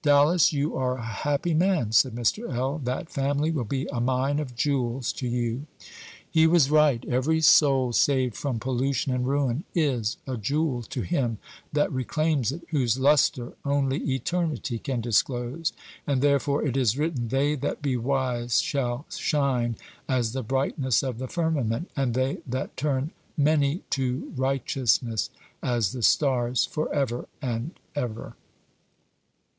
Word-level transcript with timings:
"Dallas, 0.00 0.54
you 0.54 0.74
are 0.74 0.96
a 0.96 1.02
happy 1.04 1.52
man," 1.52 1.92
said 1.92 2.14
Mr. 2.14 2.50
L.; 2.50 2.80
"that 2.84 3.10
family 3.10 3.50
will 3.50 3.66
be 3.66 3.86
a 3.92 4.00
mine 4.00 4.38
of 4.38 4.56
jewels 4.56 5.12
to 5.12 5.28
you." 5.28 5.66
He 6.30 6.46
was 6.46 6.70
right. 6.70 7.04
Every 7.06 7.42
soul 7.42 7.92
saved 7.92 8.34
from 8.34 8.58
pollution 8.58 9.12
and 9.12 9.26
ruin 9.28 9.64
is 9.74 10.16
a 10.26 10.38
jewel 10.38 10.82
to 10.84 11.02
him 11.02 11.36
that 11.74 11.92
reclaims 11.92 12.52
it, 12.52 12.62
whose 12.70 12.98
lustre 12.98 13.52
only 13.66 13.98
eternity 14.14 14.78
can 14.78 15.02
disclose; 15.02 15.74
and 16.06 16.22
therefore 16.22 16.64
it 16.64 16.74
is 16.74 16.96
written, 16.96 17.28
"They 17.28 17.54
that 17.56 17.82
be 17.82 17.98
wise 17.98 18.62
shall 18.62 19.04
shine 19.10 19.76
as 20.08 20.32
the 20.32 20.42
brightness 20.42 21.02
of 21.02 21.18
the 21.18 21.28
firmament, 21.28 21.90
and 21.94 22.14
they 22.14 22.38
that 22.46 22.78
turn 22.78 23.10
many 23.36 23.82
to 23.90 24.32
righteousness, 24.36 25.28
as 25.62 25.92
the 25.92 26.02
stars 26.02 26.64
forever 26.64 27.28
and 27.42 27.72
ever." 27.94 28.36